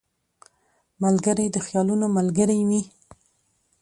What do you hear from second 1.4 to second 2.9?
د خیالونو ملګری وي